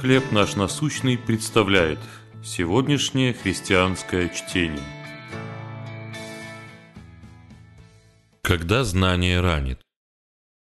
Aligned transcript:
«Хлеб 0.00 0.30
наш 0.30 0.56
насущный» 0.56 1.16
представляет 1.16 1.98
сегодняшнее 2.44 3.32
христианское 3.32 4.28
чтение. 4.28 4.84
Когда 8.42 8.84
знание 8.84 9.40
ранит. 9.40 9.80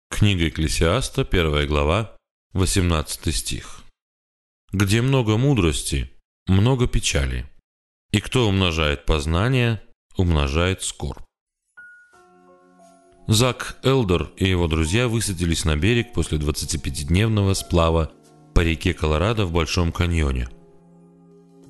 Книга 0.09 0.49
Экклесиаста, 0.49 1.23
первая 1.23 1.67
глава, 1.67 2.17
18 2.53 3.35
стих. 3.35 3.83
Где 4.71 5.03
много 5.03 5.37
мудрости, 5.37 6.09
много 6.47 6.87
печали, 6.87 7.45
и 8.11 8.19
кто 8.19 8.47
умножает 8.47 9.05
познание, 9.05 9.83
умножает 10.17 10.81
скорбь. 10.81 11.21
Зак 13.27 13.77
Элдер 13.83 14.31
и 14.37 14.49
его 14.49 14.67
друзья 14.67 15.07
высадились 15.07 15.63
на 15.63 15.75
берег 15.75 16.11
после 16.11 16.39
25-дневного 16.39 17.53
сплава 17.53 18.11
по 18.61 18.63
реке 18.63 18.93
Колорадо 18.93 19.47
в 19.47 19.51
Большом 19.51 19.91
каньоне. 19.91 20.47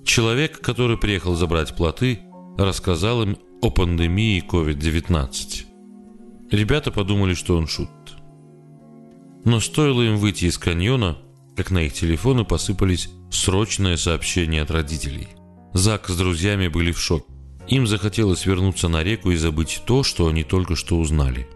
Человек, 0.04 0.60
который 0.60 0.98
приехал 0.98 1.36
забрать 1.36 1.74
плоты, 1.74 2.20
рассказал 2.58 3.24
им 3.24 3.38
о 3.62 3.70
пандемии 3.70 4.44
COVID-19. 4.46 5.68
Ребята 6.52 6.92
подумали, 6.92 7.34
что 7.34 7.56
он 7.56 7.68
шутит. 7.68 8.18
Но 9.46 9.62
стоило 9.62 10.02
им 10.02 10.18
выйти 10.18 10.46
из 10.46 10.58
каньона, 10.58 11.18
как 11.56 11.72
на 11.72 11.84
их 11.84 11.94
телефоны 11.94 12.44
посыпались 12.44 13.10
срочные 13.32 13.96
сообщения 13.96 14.62
от 14.62 14.70
родителей. 14.70 15.30
Зак 15.72 16.10
с 16.10 16.18
друзьями 16.18 16.68
были 16.68 16.92
в 16.92 17.00
шоке. 17.00 17.24
Им 17.70 17.88
захотелось 17.88 18.46
вернуться 18.46 18.90
на 18.90 19.02
реку 19.02 19.32
и 19.32 19.38
забыть 19.38 19.82
то, 19.86 20.04
что 20.04 20.28
они 20.28 20.44
только 20.44 20.76
что 20.76 20.98
узнали. 20.98 21.48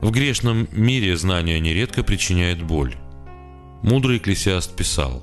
В 0.00 0.12
грешном 0.12 0.68
мире 0.70 1.16
знание 1.16 1.58
нередко 1.58 2.04
причиняет 2.04 2.62
боль. 2.62 2.94
Мудрый 3.84 4.16
экклесиаст 4.16 4.74
писал, 4.74 5.22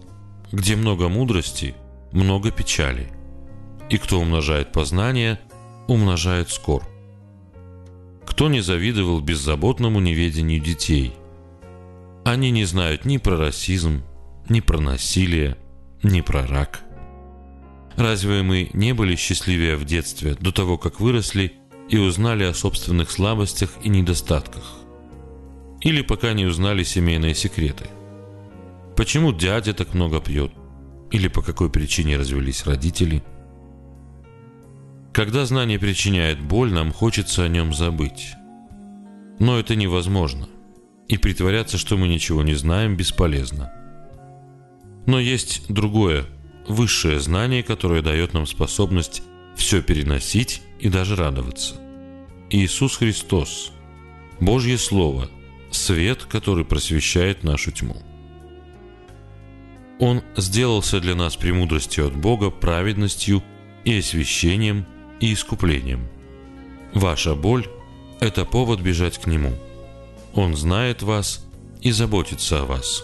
«Где 0.52 0.76
много 0.76 1.10
мудрости, 1.10 1.74
много 2.12 2.52
печали, 2.52 3.08
и 3.90 3.98
кто 3.98 4.20
умножает 4.20 4.72
познание, 4.72 5.40
умножает 5.88 6.52
скорбь. 6.52 6.86
Кто 8.24 8.50
не 8.50 8.62
завидовал 8.62 9.20
беззаботному 9.20 10.00
неведению 10.00 10.62
детей? 10.62 11.14
Они 12.24 12.52
не 12.52 12.66
знают 12.66 13.04
ни 13.04 13.18
про 13.18 13.36
расизм, 13.36 14.04
ни 14.48 14.60
про 14.60 14.80
насилие, 14.80 15.58
ни 16.04 16.22
про 16.22 16.46
рак. 16.46 16.82
Разве 17.98 18.44
мы 18.44 18.70
не 18.74 18.94
были 18.94 19.16
счастливее 19.16 19.76
в 19.76 19.86
детстве, 19.86 20.36
до 20.40 20.52
того, 20.52 20.78
как 20.78 21.00
выросли 21.00 21.54
и 21.90 21.98
узнали 21.98 22.44
о 22.44 22.54
собственных 22.54 23.10
слабостях 23.10 23.72
и 23.82 23.90
недостатках? 23.90 24.76
Или 25.82 26.04
пока 26.04 26.34
не 26.34 26.46
узнали 26.46 26.84
семейные 26.84 27.34
секреты– 27.34 27.86
Почему 28.96 29.32
дядя 29.32 29.74
так 29.74 29.94
много 29.94 30.20
пьет? 30.20 30.52
Или 31.12 31.28
по 31.28 31.42
какой 31.42 31.70
причине 31.70 32.18
развелись 32.18 32.66
родители? 32.66 33.24
Когда 35.14 35.46
знание 35.46 35.78
причиняет 35.78 36.40
боль, 36.40 36.72
нам 36.72 36.92
хочется 36.92 37.44
о 37.44 37.50
нем 37.50 37.74
забыть. 37.74 38.34
Но 39.40 39.60
это 39.60 39.76
невозможно. 39.76 40.48
И 41.10 41.18
притворяться, 41.18 41.78
что 41.78 41.98
мы 41.98 42.08
ничего 42.08 42.44
не 42.44 42.54
знаем, 42.54 42.96
бесполезно. 42.96 43.74
Но 45.06 45.20
есть 45.20 45.64
другое, 45.68 46.26
высшее 46.68 47.20
знание, 47.20 47.64
которое 47.64 48.02
дает 48.02 48.34
нам 48.34 48.46
способность 48.46 49.24
все 49.56 49.82
переносить 49.82 50.62
и 50.80 50.90
даже 50.90 51.16
радоваться. 51.16 51.76
Иисус 52.50 52.98
Христос, 52.98 53.72
Божье 54.40 54.78
Слово, 54.78 55.30
свет, 55.72 56.24
который 56.24 56.66
просвещает 56.66 57.44
нашу 57.44 57.72
тьму. 57.72 57.98
Он 60.02 60.24
сделался 60.36 61.00
для 61.00 61.14
нас 61.14 61.36
премудростью 61.36 62.08
от 62.08 62.16
Бога, 62.16 62.50
праведностью 62.50 63.44
и 63.86 64.00
освящением 64.00 64.88
и 65.20 65.32
искуплением. 65.32 66.10
Ваша 66.96 67.36
боль– 67.36 67.68
это 68.20 68.44
повод 68.44 68.82
бежать 68.82 69.20
к 69.20 69.28
Нему. 69.28 69.54
Он 70.34 70.56
знает 70.56 71.04
вас 71.04 71.46
и 71.82 71.92
заботится 71.92 72.62
о 72.62 72.66
вас. 72.66 73.04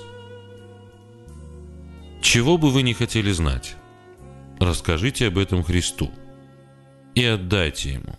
Чего 2.20 2.58
бы 2.58 2.72
вы 2.72 2.82
ни 2.82 2.94
хотели 2.94 3.32
знать, 3.32 3.76
расскажите 4.60 5.28
об 5.28 5.38
этом 5.38 5.62
Христу 5.64 6.10
и 7.14 7.24
отдайте 7.24 7.94
Ему. 7.94 8.18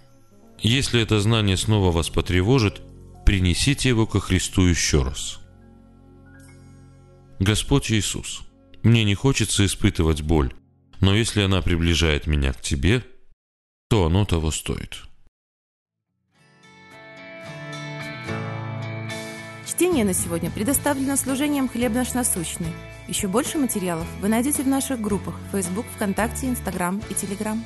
Если 0.61 1.03
это 1.03 1.19
знание 1.19 1.56
снова 1.56 1.91
вас 1.91 2.11
потревожит, 2.11 2.81
принесите 3.27 3.88
его 3.88 4.06
ко 4.06 4.21
Христу 4.21 4.62
еще 4.62 5.03
раз. 5.03 5.41
Господь 7.41 7.91
Иисус– 7.91 8.43
мне 8.83 9.05
не 9.05 9.15
хочется 9.15 9.65
испытывать 9.65 10.22
боль, 10.22 10.53
но 11.00 11.15
если 11.15 11.43
она 11.43 11.62
приближает 11.62 12.27
меня 12.27 12.53
к 12.53 12.61
тебе, 12.61 13.05
то 13.89 14.06
оно 14.06 14.25
того 14.25 14.50
стоит. 14.50 15.05
Чтение 19.67 20.05
на 20.05 20.12
сегодня 20.12 20.50
предоставлено 20.50 21.17
служением 21.17 21.69
«Хлеб 21.69 21.93
наш 21.93 22.15
насущный». 22.15 22.72
Еще 23.06 23.28
больше 23.28 23.59
материалов 23.59 24.06
вы 24.21 24.28
найдете 24.28 24.62
в 24.62 24.69
наших 24.69 25.00
группах 25.00 25.34
Facebook, 25.53 25.87
ВКонтакте, 25.94 26.49
Инстаграм 26.49 27.00
и 27.09 27.15
Телеграм. 27.15 27.65